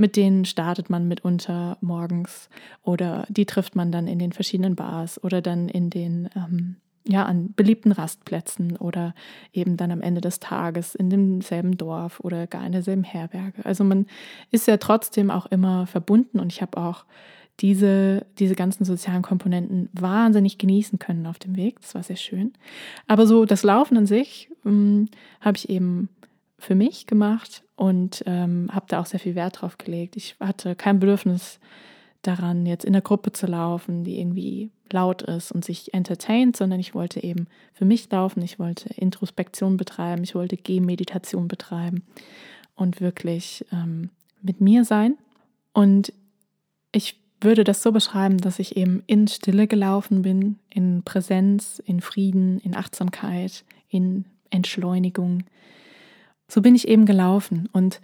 mit 0.00 0.16
denen 0.16 0.46
startet 0.46 0.88
man 0.88 1.06
mitunter 1.06 1.76
morgens 1.82 2.48
oder 2.82 3.26
die 3.28 3.44
trifft 3.44 3.76
man 3.76 3.92
dann 3.92 4.06
in 4.06 4.18
den 4.18 4.32
verschiedenen 4.32 4.74
Bars 4.74 5.22
oder 5.22 5.42
dann 5.42 5.68
in 5.68 5.90
den 5.90 6.30
ähm, 6.34 6.76
ja, 7.06 7.24
an 7.24 7.52
beliebten 7.52 7.92
Rastplätzen 7.92 8.78
oder 8.78 9.14
eben 9.52 9.76
dann 9.76 9.90
am 9.90 10.00
Ende 10.00 10.22
des 10.22 10.40
Tages 10.40 10.94
in 10.94 11.10
demselben 11.10 11.76
Dorf 11.76 12.20
oder 12.20 12.46
gar 12.46 12.64
in 12.64 12.72
derselben 12.72 13.04
Herberge. 13.04 13.64
Also 13.64 13.84
man 13.84 14.06
ist 14.50 14.66
ja 14.66 14.78
trotzdem 14.78 15.30
auch 15.30 15.44
immer 15.46 15.86
verbunden 15.86 16.40
und 16.40 16.50
ich 16.50 16.62
habe 16.62 16.78
auch 16.78 17.04
diese, 17.60 18.24
diese 18.38 18.54
ganzen 18.54 18.86
sozialen 18.86 19.20
Komponenten 19.20 19.90
wahnsinnig 19.92 20.56
genießen 20.56 20.98
können 20.98 21.26
auf 21.26 21.38
dem 21.38 21.56
Weg. 21.56 21.78
Das 21.82 21.94
war 21.94 22.02
sehr 22.02 22.16
schön. 22.16 22.54
Aber 23.06 23.26
so 23.26 23.44
das 23.44 23.64
Laufen 23.64 23.98
an 23.98 24.06
sich 24.06 24.50
ähm, 24.64 25.08
habe 25.42 25.58
ich 25.58 25.68
eben 25.68 26.08
für 26.60 26.74
mich 26.74 27.06
gemacht 27.06 27.64
und 27.74 28.22
ähm, 28.26 28.68
habe 28.70 28.86
da 28.88 29.00
auch 29.00 29.06
sehr 29.06 29.18
viel 29.18 29.34
Wert 29.34 29.60
drauf 29.60 29.78
gelegt. 29.78 30.16
Ich 30.16 30.36
hatte 30.38 30.76
kein 30.76 31.00
Bedürfnis 31.00 31.58
daran, 32.22 32.66
jetzt 32.66 32.84
in 32.84 32.92
der 32.92 33.02
Gruppe 33.02 33.32
zu 33.32 33.46
laufen, 33.46 34.04
die 34.04 34.20
irgendwie 34.20 34.70
laut 34.92 35.22
ist 35.22 35.52
und 35.52 35.64
sich 35.64 35.94
entertaint, 35.94 36.56
sondern 36.56 36.78
ich 36.78 36.94
wollte 36.94 37.22
eben 37.22 37.46
für 37.72 37.86
mich 37.86 38.10
laufen, 38.10 38.42
ich 38.42 38.58
wollte 38.58 38.92
Introspektion 38.94 39.76
betreiben, 39.76 40.22
ich 40.22 40.34
wollte 40.34 40.56
Gehmeditation 40.56 41.48
betreiben 41.48 42.02
und 42.74 43.00
wirklich 43.00 43.64
ähm, 43.72 44.10
mit 44.42 44.60
mir 44.60 44.84
sein. 44.84 45.16
Und 45.72 46.12
ich 46.92 47.18
würde 47.40 47.64
das 47.64 47.82
so 47.82 47.92
beschreiben, 47.92 48.38
dass 48.38 48.58
ich 48.58 48.76
eben 48.76 49.02
in 49.06 49.26
Stille 49.28 49.66
gelaufen 49.66 50.20
bin, 50.22 50.58
in 50.68 51.02
Präsenz, 51.04 51.80
in 51.86 52.02
Frieden, 52.02 52.58
in 52.58 52.76
Achtsamkeit, 52.76 53.64
in 53.88 54.26
Entschleunigung, 54.50 55.44
so 56.50 56.60
bin 56.60 56.74
ich 56.74 56.88
eben 56.88 57.06
gelaufen. 57.06 57.68
Und 57.72 58.00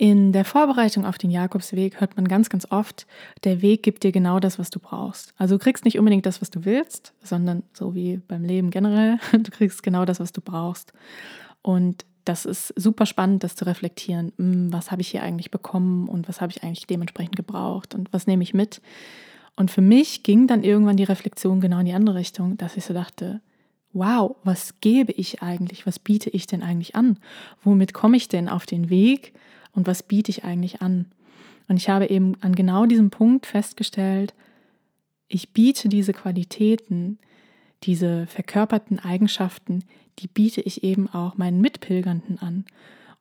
In 0.00 0.30
der 0.30 0.44
Vorbereitung 0.44 1.04
auf 1.04 1.18
den 1.18 1.30
Jakobsweg 1.30 2.00
hört 2.00 2.14
man 2.14 2.28
ganz, 2.28 2.48
ganz 2.48 2.68
oft, 2.70 3.04
der 3.42 3.62
Weg 3.62 3.82
gibt 3.82 4.04
dir 4.04 4.12
genau 4.12 4.38
das, 4.38 4.56
was 4.56 4.70
du 4.70 4.78
brauchst. 4.78 5.34
Also 5.36 5.56
du 5.56 5.58
kriegst 5.58 5.84
nicht 5.84 5.98
unbedingt 5.98 6.24
das, 6.24 6.40
was 6.40 6.50
du 6.50 6.64
willst, 6.64 7.14
sondern 7.20 7.64
so 7.72 7.96
wie 7.96 8.18
beim 8.18 8.44
Leben 8.44 8.70
generell, 8.70 9.18
du 9.32 9.50
kriegst 9.50 9.82
genau 9.82 10.04
das, 10.04 10.20
was 10.20 10.30
du 10.32 10.40
brauchst. 10.40 10.92
Und 11.62 12.04
das 12.24 12.44
ist 12.44 12.72
super 12.76 13.06
spannend, 13.06 13.42
das 13.42 13.56
zu 13.56 13.66
reflektieren. 13.66 14.32
Hm, 14.38 14.72
was 14.72 14.92
habe 14.92 15.02
ich 15.02 15.08
hier 15.08 15.24
eigentlich 15.24 15.50
bekommen 15.50 16.08
und 16.08 16.28
was 16.28 16.40
habe 16.40 16.52
ich 16.52 16.62
eigentlich 16.62 16.86
dementsprechend 16.86 17.34
gebraucht 17.34 17.96
und 17.96 18.12
was 18.12 18.28
nehme 18.28 18.44
ich 18.44 18.54
mit? 18.54 18.80
Und 19.56 19.72
für 19.72 19.80
mich 19.80 20.22
ging 20.22 20.46
dann 20.46 20.62
irgendwann 20.62 20.96
die 20.96 21.04
Reflexion 21.04 21.60
genau 21.60 21.80
in 21.80 21.86
die 21.86 21.92
andere 21.92 22.14
Richtung, 22.14 22.56
dass 22.56 22.76
ich 22.76 22.84
so 22.84 22.94
dachte, 22.94 23.40
wow, 23.92 24.36
was 24.44 24.80
gebe 24.80 25.12
ich 25.12 25.42
eigentlich? 25.42 25.86
Was 25.86 25.98
biete 25.98 26.30
ich 26.30 26.46
denn 26.46 26.62
eigentlich 26.62 26.94
an? 26.94 27.18
Womit 27.62 27.94
komme 27.94 28.16
ich 28.16 28.28
denn 28.28 28.48
auf 28.48 28.66
den 28.66 28.90
Weg 28.90 29.32
und 29.72 29.86
was 29.86 30.02
biete 30.02 30.30
ich 30.30 30.44
eigentlich 30.44 30.82
an? 30.82 31.06
Und 31.68 31.76
ich 31.76 31.88
habe 31.88 32.06
eben 32.06 32.34
an 32.40 32.54
genau 32.54 32.86
diesem 32.86 33.10
Punkt 33.10 33.46
festgestellt, 33.46 34.34
ich 35.28 35.52
biete 35.52 35.88
diese 35.88 36.12
Qualitäten, 36.12 37.18
diese 37.82 38.26
verkörperten 38.26 38.98
Eigenschaften, 38.98 39.84
die 40.18 40.26
biete 40.26 40.62
ich 40.62 40.82
eben 40.82 41.08
auch 41.08 41.36
meinen 41.36 41.60
Mitpilgernden 41.60 42.38
an. 42.38 42.64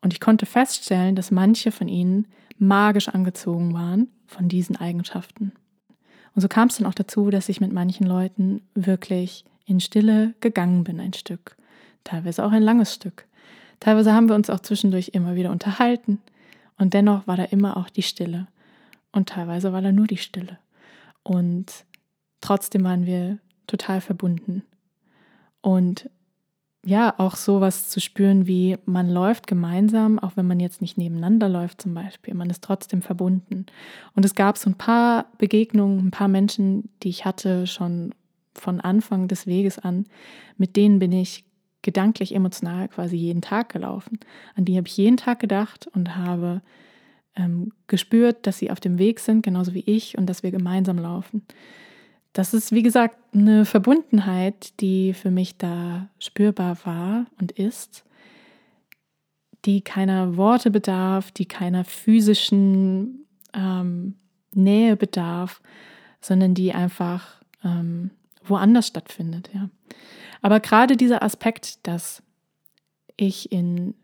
Und 0.02 0.14
ich 0.14 0.20
konnte 0.20 0.46
feststellen, 0.46 1.16
dass 1.16 1.32
manche 1.32 1.72
von 1.72 1.88
ihnen 1.88 2.28
magisch 2.58 3.10
angezogen 3.10 3.74
waren 3.74 4.08
von 4.26 4.48
diesen 4.48 4.76
Eigenschaften. 4.78 5.52
Und 6.34 6.42
so 6.42 6.48
kam 6.48 6.70
es 6.70 6.78
dann 6.78 6.88
auch 6.88 6.94
dazu, 6.94 7.30
dass 7.30 7.50
ich 7.50 7.62
mit 7.62 7.74
manchen 7.74 8.08
Leuten 8.08 8.62
wirklich 8.74 9.44
in 9.68 9.80
Stille 9.80 10.34
gegangen 10.40 10.84
bin, 10.84 11.00
ein 11.00 11.14
Stück. 11.14 11.56
Teilweise 12.04 12.44
auch 12.44 12.52
ein 12.52 12.64
langes 12.64 12.94
Stück. 12.94 13.26
Teilweise 13.80 14.14
haben 14.14 14.30
wir 14.30 14.36
uns 14.36 14.50
auch 14.50 14.62
zwischendurch 14.62 15.10
immer 15.10 15.36
wieder 15.36 15.52
unterhalten. 15.52 16.20
Und 16.80 16.94
dennoch 16.94 17.28
war 17.28 17.38
da 17.38 17.44
immer 17.44 17.78
auch 17.78 17.90
die 17.90 18.02
Stille. 18.02 18.48
Und 19.12 19.30
teilweise 19.30 19.74
war 19.74 19.82
da 19.82 19.92
nur 19.92 20.08
die 20.08 20.18
Stille. 20.18 20.58
Und 21.22 21.86
trotzdem 22.42 22.84
waren 22.84 23.06
wir 23.06 23.40
total 23.68 24.02
verbunden. 24.02 24.64
Und 25.62 26.10
ja, 26.86 27.14
auch 27.18 27.36
sowas 27.36 27.90
zu 27.90 28.00
spüren, 28.00 28.48
wie 28.48 28.78
man 28.86 29.10
läuft 29.10 29.46
gemeinsam, 29.48 30.20
auch 30.20 30.38
wenn 30.38 30.48
man 30.48 30.62
jetzt 30.62 30.80
nicht 30.80 30.98
nebeneinander 30.98 31.50
läuft 31.50 31.82
zum 31.82 31.94
Beispiel, 31.94 32.34
man 32.34 32.50
ist 32.50 32.64
trotzdem 32.64 33.02
verbunden. 33.02 33.66
Und 34.16 34.24
es 34.24 34.36
gab 34.36 34.58
so 34.58 34.70
ein 34.70 34.78
paar 34.78 35.26
Begegnungen, 35.38 36.08
ein 36.08 36.12
paar 36.12 36.30
Menschen, 36.30 36.90
die 37.04 37.10
ich 37.10 37.26
hatte 37.26 37.68
schon 37.68 38.14
von 38.60 38.82
Anfang 38.82 39.28
des 39.28 39.48
Weges 39.48 39.80
an, 39.80 40.06
mit 40.58 40.76
denen 40.76 41.00
bin 41.00 41.12
ich 41.12 41.46
gedanklich, 41.82 42.36
emotional 42.36 42.90
quasi 42.90 43.16
jeden 43.16 43.42
Tag 43.42 43.70
gelaufen. 43.70 44.20
An 44.56 44.66
die 44.66 44.78
habe 44.78 44.88
ich 44.88 44.98
jeden 44.98 45.18
Tag 45.18 45.40
gedacht 45.40 45.88
und 45.94 46.16
habe 46.16 46.62
ähm, 47.36 47.72
gespürt, 47.88 48.46
dass 48.48 48.58
sie 48.58 48.72
auf 48.72 48.80
dem 48.80 49.00
Weg 49.00 49.20
sind, 49.20 49.44
genauso 49.44 49.74
wie 49.74 49.84
ich, 49.86 50.18
und 50.18 50.26
dass 50.26 50.44
wir 50.44 50.52
gemeinsam 50.52 50.98
laufen 50.98 51.44
das 52.38 52.54
ist, 52.54 52.72
wie 52.72 52.84
gesagt, 52.84 53.18
eine 53.34 53.66
Verbundenheit, 53.66 54.80
die 54.80 55.16
für 55.16 55.32
mich 55.32 55.58
da 55.58 56.08
spürbar 56.20 56.78
war 56.84 57.26
und 57.40 57.52
ist, 57.52 58.06
die 59.66 59.82
keiner 59.82 60.38
Worte 60.38 60.70
bedarf, 60.70 61.32
die 61.32 61.48
keiner 61.48 61.84
physischen 61.84 63.26
ähm, 63.56 64.18
Nähe 64.54 64.96
bedarf, 64.96 65.62
sondern 66.22 66.54
die 66.54 66.74
einfach 66.74 67.42
ähm, 67.64 68.12
woanders 68.50 68.88
stattfindet. 68.88 69.50
Ja. 69.54 69.70
Aber 70.42 70.60
gerade 70.60 70.98
dieser 70.98 71.24
Aspekt, 71.24 71.86
dass 71.88 72.24
ich 73.16 73.52
in 73.52 73.96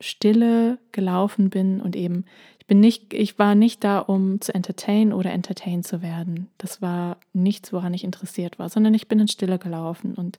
Stille 0.00 0.78
gelaufen 0.92 1.50
bin 1.50 1.80
und 1.80 1.96
eben 1.96 2.24
bin 2.68 2.80
nicht, 2.80 3.14
ich 3.14 3.38
war 3.38 3.54
nicht 3.54 3.82
da, 3.82 3.98
um 3.98 4.40
zu 4.42 4.54
entertainen 4.54 5.14
oder 5.14 5.32
entertained 5.32 5.86
zu 5.86 6.02
werden. 6.02 6.48
Das 6.58 6.82
war 6.82 7.16
nichts, 7.32 7.72
woran 7.72 7.94
ich 7.94 8.04
interessiert 8.04 8.58
war, 8.58 8.68
sondern 8.68 8.92
ich 8.92 9.08
bin 9.08 9.18
in 9.18 9.26
Stille 9.26 9.58
gelaufen 9.58 10.14
und, 10.14 10.38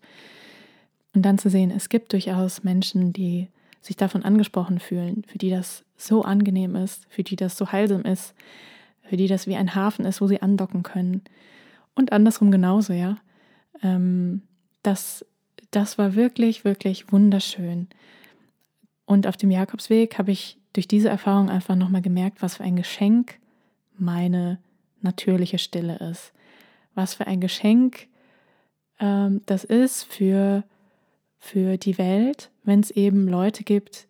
und 1.15 1.23
dann 1.23 1.39
zu 1.39 1.49
sehen, 1.49 1.71
es 1.71 1.89
gibt 1.89 2.13
durchaus 2.13 2.63
Menschen, 2.63 3.11
die 3.13 3.47
sich 3.81 3.97
davon 3.97 4.23
angesprochen 4.23 4.79
fühlen, 4.79 5.23
für 5.27 5.39
die 5.39 5.49
das 5.49 5.83
so 5.97 6.21
angenehm 6.21 6.75
ist, 6.75 7.07
für 7.09 7.23
die 7.23 7.35
das 7.35 7.57
so 7.57 7.71
heilsam 7.71 8.03
ist, 8.03 8.35
für 9.01 9.17
die 9.17 9.27
das 9.27 9.47
wie 9.47 9.55
ein 9.55 9.73
Hafen 9.73 10.05
ist, 10.05 10.21
wo 10.21 10.27
sie 10.27 10.41
andocken 10.41 10.83
können. 10.83 11.23
Und 11.95 12.11
andersrum 12.11 12.51
genauso, 12.51 12.93
ja. 12.93 13.17
Ähm, 13.83 14.41
das, 14.83 15.25
das 15.71 15.97
war 15.97 16.15
wirklich, 16.15 16.65
wirklich 16.65 17.11
wunderschön. 17.11 17.87
Und 19.05 19.27
auf 19.27 19.37
dem 19.37 19.51
Jakobsweg 19.51 20.17
habe 20.17 20.31
ich 20.31 20.57
durch 20.73 20.87
diese 20.87 21.09
Erfahrung 21.09 21.49
einfach 21.49 21.75
nochmal 21.75 22.01
gemerkt, 22.01 22.41
was 22.41 22.57
für 22.57 22.63
ein 22.63 22.75
Geschenk 22.75 23.39
meine 23.97 24.59
natürliche 25.01 25.57
Stille 25.57 25.97
ist. 25.97 26.31
Was 26.93 27.15
für 27.15 27.27
ein 27.27 27.41
Geschenk 27.41 28.07
ähm, 28.99 29.41
das 29.45 29.63
ist 29.63 30.03
für, 30.03 30.63
für 31.39 31.77
die 31.77 31.97
Welt, 31.97 32.51
wenn 32.63 32.81
es 32.81 32.91
eben 32.91 33.27
Leute 33.27 33.63
gibt, 33.63 34.07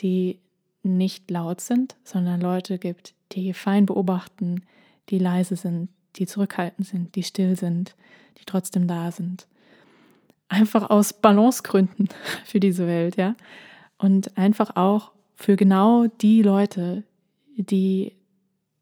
die 0.00 0.38
nicht 0.82 1.30
laut 1.30 1.60
sind, 1.60 1.96
sondern 2.04 2.40
Leute 2.40 2.78
gibt, 2.78 3.14
die 3.32 3.52
fein 3.52 3.86
beobachten, 3.86 4.62
die 5.08 5.18
leise 5.18 5.56
sind, 5.56 5.88
die 6.16 6.26
zurückhaltend 6.26 6.86
sind, 6.86 7.14
die 7.14 7.22
still 7.22 7.56
sind, 7.56 7.94
die 8.38 8.44
trotzdem 8.44 8.86
da 8.86 9.10
sind. 9.10 9.46
Einfach 10.48 10.90
aus 10.90 11.12
Balancegründen 11.12 12.08
für 12.44 12.60
diese 12.60 12.86
Welt, 12.86 13.16
ja. 13.16 13.34
Und 13.98 14.36
einfach 14.36 14.76
auch 14.76 15.12
für 15.36 15.56
genau 15.56 16.06
die 16.06 16.42
Leute, 16.42 17.04
die 17.56 18.14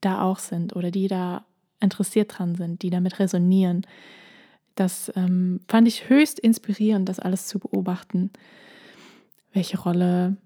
da 0.01 0.23
auch 0.23 0.39
sind 0.39 0.77
oder 0.77 0.91
die 0.91 1.09
da 1.09 1.45
interessiert 1.81 2.39
dran 2.39 2.55
sind, 2.55 2.83
die 2.83 2.91
damit 2.91 3.19
resonieren. 3.19 3.87
Das 4.75 5.13
ähm, 5.17 5.61
fand 5.69 5.89
ich 5.89 6.09
höchst 6.09 6.39
inspirierend, 6.39 7.09
das 7.09 7.19
alles 7.19 7.47
zu 7.47 7.59
beobachten, 7.59 8.31
welche 9.53 9.79
Rolle 9.79 10.37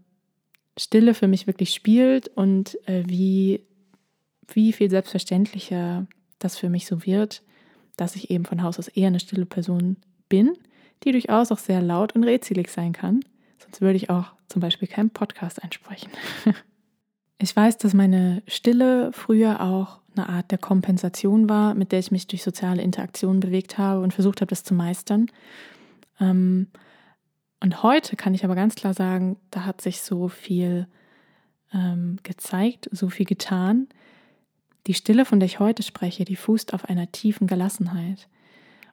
Stille 0.79 1.13
für 1.13 1.29
mich 1.29 1.47
wirklich 1.47 1.75
spielt 1.75 2.29
und 2.29 2.79
äh, 2.89 3.05
wie, 3.07 3.63
wie 4.49 4.73
viel 4.73 4.89
selbstverständlicher 4.89 6.07
das 6.45 6.59
für 6.59 6.69
mich 6.69 6.87
so 6.87 7.05
wird, 7.05 7.43
dass 7.97 8.17
ich 8.17 8.31
eben 8.31 8.45
von 8.45 8.63
Haus 8.63 8.79
aus 8.79 8.89
eher 8.89 9.09
eine 9.09 9.21
stille 9.21 9.47
Person 9.47 9.97
bin, 10.29 10.57
die 11.05 11.13
durchaus 11.13 11.53
auch 11.53 11.59
sehr 11.59 11.83
laut 11.83 12.15
und 12.15 12.25
rätselig 12.25 12.71
sein 12.71 12.93
kann. 12.93 13.21
Sonst 13.59 13.81
würde 13.81 13.97
ich 13.97 14.11
auch 14.11 14.33
zum 14.49 14.61
Beispiel 14.61 14.89
keinen 14.89 15.11
Podcast 15.11 15.63
einsprechen. 15.63 16.11
ich 17.39 17.55
weiß, 17.55 17.79
dass 17.79 17.95
meine 17.95 18.43
Stille 18.47 19.13
früher 19.13 19.61
auch 19.61 20.01
eine 20.17 20.29
Art 20.29 20.51
der 20.51 20.59
Kompensation 20.59 21.49
war, 21.49 21.75
mit 21.75 21.93
der 21.93 21.99
ich 21.99 22.11
mich 22.11 22.27
durch 22.27 22.43
soziale 22.43 22.83
Interaktionen 22.83 23.41
bewegt 23.41 23.79
habe 23.79 24.01
und 24.01 24.13
versucht 24.13 24.41
habe, 24.41 24.51
das 24.51 24.65
zu 24.65 24.75
meistern. 24.75 25.31
Ähm, 26.21 26.69
und 27.63 27.83
heute 27.83 28.17
kann 28.17 28.35
ich 28.35 28.45
aber 28.45 28.55
ganz 28.55 28.75
klar 28.75 28.93
sagen, 28.93 29.37
da 29.51 29.65
hat 29.65 29.81
sich 29.81 30.03
so 30.03 30.29
viel 30.29 30.87
ähm, 31.73 32.19
gezeigt, 32.23 32.89
so 32.93 33.09
viel 33.09 33.27
getan. 33.27 33.89
Die 34.87 34.95
Stille, 34.95 35.25
von 35.25 35.41
der 35.41 35.47
ich 35.47 35.61
heute 35.61 35.83
spreche, 35.83 36.25
die 36.25 36.37
fußt 36.37 36.75
auf 36.75 36.85
einer 36.87 37.11
tiefen 37.13 37.47
Gelassenheit. 37.47 38.29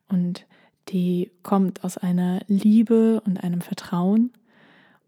Und 0.07 0.45
die 0.89 1.31
kommt 1.43 1.83
aus 1.83 1.97
einer 1.97 2.41
Liebe 2.47 3.21
und 3.21 3.43
einem 3.43 3.61
Vertrauen 3.61 4.31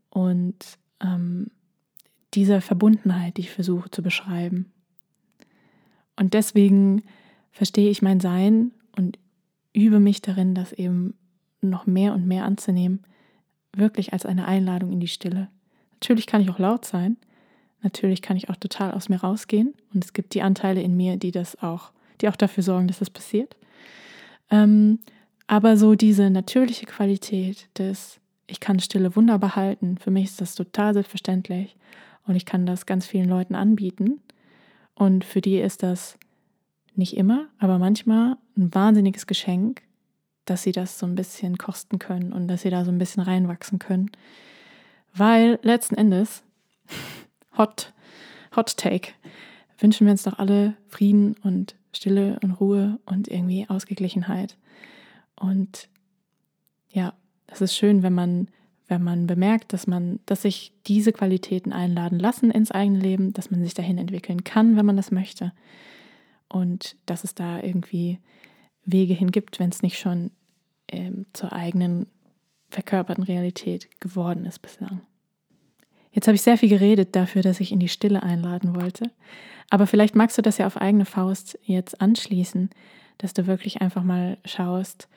und 0.09 0.55
ähm, 0.99 1.47
dieser 2.33 2.61
Verbundenheit, 2.61 3.37
die 3.37 3.41
ich 3.41 3.51
versuche 3.51 3.89
zu 3.89 4.01
beschreiben. 4.03 4.71
Und 6.15 6.33
deswegen 6.33 7.03
verstehe 7.51 7.89
ich 7.89 8.01
mein 8.01 8.19
Sein 8.19 8.71
und 8.95 9.17
übe 9.73 9.99
mich 9.99 10.21
darin, 10.21 10.53
das 10.53 10.71
eben 10.71 11.15
noch 11.61 11.85
mehr 11.85 12.13
und 12.13 12.27
mehr 12.27 12.45
anzunehmen, 12.45 13.03
wirklich 13.73 14.13
als 14.13 14.25
eine 14.25 14.45
Einladung 14.45 14.91
in 14.91 14.99
die 14.99 15.07
Stille. 15.07 15.49
Natürlich 15.93 16.27
kann 16.27 16.41
ich 16.41 16.49
auch 16.49 16.59
laut 16.59 16.85
sein, 16.85 17.17
natürlich 17.81 18.21
kann 18.21 18.37
ich 18.37 18.49
auch 18.49 18.55
total 18.55 18.91
aus 18.91 19.09
mir 19.09 19.21
rausgehen 19.21 19.73
und 19.93 20.03
es 20.03 20.13
gibt 20.13 20.33
die 20.33 20.41
Anteile 20.41 20.81
in 20.81 20.95
mir, 20.95 21.17
die 21.17 21.31
das 21.31 21.61
auch, 21.61 21.91
die 22.21 22.29
auch 22.29 22.35
dafür 22.35 22.63
sorgen, 22.63 22.87
dass 22.87 22.99
das 22.99 23.09
passiert. 23.09 23.55
Ähm, 24.49 24.99
aber 25.47 25.77
so 25.77 25.95
diese 25.95 26.29
natürliche 26.29 26.85
Qualität 26.85 27.67
des 27.77 28.21
ich 28.51 28.59
kann 28.59 28.79
Stille 28.79 29.15
wunderbar 29.15 29.55
halten. 29.55 29.97
Für 29.97 30.11
mich 30.11 30.25
ist 30.25 30.41
das 30.41 30.55
total 30.55 30.93
selbstverständlich 30.93 31.77
und 32.27 32.35
ich 32.35 32.45
kann 32.45 32.65
das 32.65 32.85
ganz 32.85 33.05
vielen 33.05 33.29
Leuten 33.29 33.55
anbieten. 33.55 34.19
Und 34.93 35.23
für 35.23 35.41
die 35.41 35.57
ist 35.57 35.83
das 35.83 36.17
nicht 36.95 37.15
immer, 37.15 37.47
aber 37.59 37.79
manchmal 37.79 38.35
ein 38.57 38.73
wahnsinniges 38.75 39.25
Geschenk, 39.25 39.81
dass 40.45 40.63
sie 40.63 40.73
das 40.73 40.99
so 40.99 41.05
ein 41.05 41.15
bisschen 41.15 41.57
kosten 41.57 41.97
können 41.97 42.33
und 42.33 42.49
dass 42.49 42.63
sie 42.63 42.69
da 42.69 42.83
so 42.83 42.91
ein 42.91 42.97
bisschen 42.97 43.23
reinwachsen 43.23 43.79
können. 43.79 44.11
Weil 45.13 45.57
letzten 45.61 45.95
Endes, 45.95 46.43
Hot, 47.61 47.93
Hot 48.55 48.75
Take, 48.75 49.11
wünschen 49.77 50.07
wir 50.07 50.11
uns 50.11 50.23
doch 50.23 50.39
alle 50.39 50.75
Frieden 50.87 51.35
und 51.43 51.75
Stille 51.93 52.39
und 52.41 52.53
Ruhe 52.53 52.99
und 53.05 53.27
irgendwie 53.27 53.69
Ausgeglichenheit. 53.69 54.57
Und 55.35 55.87
ja, 56.89 57.13
es 57.45 57.61
ist 57.61 57.75
schön, 57.75 58.01
wenn 58.01 58.13
man, 58.13 58.47
wenn 58.87 59.03
man 59.03 59.27
bemerkt, 59.27 59.73
dass 59.73 59.85
man, 59.85 60.19
dass 60.25 60.41
sich 60.41 60.73
diese 60.87 61.13
Qualitäten 61.13 61.71
einladen 61.71 62.17
lassen 62.17 62.49
ins 62.49 62.71
eigene 62.71 62.97
Leben, 62.97 63.31
dass 63.31 63.51
man 63.51 63.63
sich 63.63 63.75
dahin 63.75 63.99
entwickeln 63.99 64.43
kann, 64.43 64.75
wenn 64.75 64.87
man 64.87 64.97
das 64.97 65.11
möchte. 65.11 65.53
Und 66.49 66.95
dass 67.05 67.23
es 67.23 67.35
da 67.35 67.61
irgendwie 67.61 68.17
Wege 68.85 69.13
hin 69.13 69.29
gibt, 69.29 69.59
wenn 69.59 69.69
es 69.69 69.83
nicht 69.83 69.99
schon 69.99 70.31
ähm, 70.87 71.27
zur 71.33 71.53
eigenen 71.53 72.07
verkörperten 72.69 73.23
Realität 73.23 73.87
geworden 74.01 74.45
ist 74.45 74.63
bislang. 74.63 75.01
Jetzt 76.11 76.27
habe 76.27 76.35
ich 76.35 76.41
sehr 76.41 76.57
viel 76.57 76.69
geredet 76.69 77.15
dafür, 77.15 77.41
dass 77.41 77.59
ich 77.59 77.71
in 77.71 77.79
die 77.79 77.87
Stille 77.87 78.21
einladen 78.23 78.75
wollte. 78.75 79.11
Aber 79.69 79.87
vielleicht 79.87 80.15
magst 80.15 80.37
du 80.37 80.41
das 80.41 80.57
ja 80.57 80.67
auf 80.67 80.77
eigene 80.77 81.05
Faust 81.05 81.57
jetzt 81.63 82.01
anschließen, 82.01 82.69
dass 83.17 83.33
du 83.33 83.47
wirklich 83.47 83.81
einfach 83.81 84.03
mal 84.03 84.37
schaust 84.43 85.07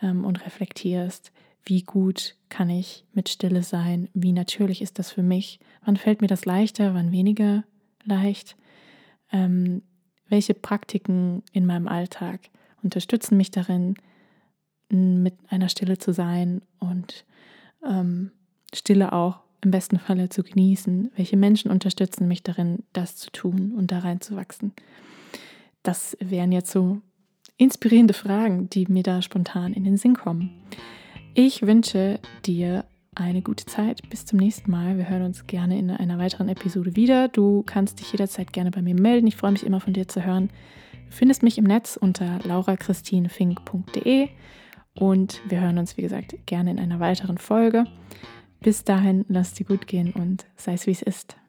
ähm, 0.00 0.24
und 0.24 0.44
reflektierst, 0.46 1.32
wie 1.64 1.82
gut 1.82 2.36
kann 2.48 2.70
ich 2.70 3.04
mit 3.12 3.28
Stille 3.28 3.62
sein, 3.62 4.08
wie 4.14 4.32
natürlich 4.32 4.80
ist 4.80 4.98
das 4.98 5.12
für 5.12 5.22
mich, 5.22 5.60
wann 5.84 5.96
fällt 5.96 6.22
mir 6.22 6.28
das 6.28 6.46
leichter, 6.46 6.94
wann 6.94 7.12
weniger 7.12 7.64
leicht, 8.04 8.56
ähm, 9.32 9.82
welche 10.28 10.54
Praktiken 10.54 11.42
in 11.52 11.66
meinem 11.66 11.88
Alltag 11.88 12.40
unterstützen 12.82 13.36
mich 13.36 13.50
darin, 13.50 13.94
mit 14.88 15.34
einer 15.48 15.68
Stille 15.68 15.98
zu 15.98 16.12
sein 16.12 16.62
und 16.78 17.24
ähm, 17.86 18.32
Stille 18.74 19.12
auch 19.12 19.40
im 19.62 19.70
besten 19.70 19.98
Falle 19.98 20.28
zu 20.28 20.42
genießen? 20.42 21.10
Welche 21.16 21.36
Menschen 21.36 21.70
unterstützen 21.70 22.28
mich 22.28 22.42
darin, 22.42 22.84
das 22.92 23.16
zu 23.16 23.30
tun 23.30 23.72
und 23.76 23.92
da 23.92 24.00
reinzuwachsen? 24.00 24.72
Das 25.82 26.16
wären 26.20 26.52
jetzt 26.52 26.70
so 26.70 27.00
inspirierende 27.56 28.14
Fragen, 28.14 28.70
die 28.70 28.86
mir 28.88 29.02
da 29.02 29.22
spontan 29.22 29.72
in 29.72 29.84
den 29.84 29.96
Sinn 29.96 30.14
kommen. 30.14 30.50
Ich 31.34 31.62
wünsche 31.62 32.18
dir 32.46 32.84
eine 33.14 33.42
gute 33.42 33.66
Zeit. 33.66 34.08
Bis 34.08 34.24
zum 34.24 34.38
nächsten 34.38 34.70
Mal. 34.70 34.96
Wir 34.96 35.08
hören 35.08 35.22
uns 35.22 35.46
gerne 35.46 35.78
in 35.78 35.90
einer 35.90 36.18
weiteren 36.18 36.48
Episode 36.48 36.96
wieder. 36.96 37.28
Du 37.28 37.62
kannst 37.64 38.00
dich 38.00 38.12
jederzeit 38.12 38.52
gerne 38.52 38.70
bei 38.70 38.82
mir 38.82 38.94
melden. 38.94 39.26
Ich 39.26 39.36
freue 39.36 39.52
mich 39.52 39.64
immer 39.64 39.80
von 39.80 39.92
dir 39.92 40.08
zu 40.08 40.24
hören. 40.24 40.48
Du 40.92 41.16
findest 41.16 41.42
mich 41.42 41.58
im 41.58 41.64
Netz 41.64 41.96
unter 41.96 42.38
laurachristinefink.de 42.44 44.28
und 44.94 45.40
wir 45.48 45.60
hören 45.60 45.78
uns, 45.78 45.96
wie 45.96 46.02
gesagt, 46.02 46.34
gerne 46.46 46.70
in 46.70 46.78
einer 46.78 47.00
weiteren 47.00 47.38
Folge. 47.38 47.84
Bis 48.60 48.84
dahin, 48.84 49.24
lass 49.28 49.54
dir 49.54 49.64
gut 49.64 49.86
gehen 49.86 50.12
und 50.12 50.46
sei 50.56 50.74
es 50.74 50.86
wie 50.86 50.90
es 50.90 51.02
ist. 51.02 51.39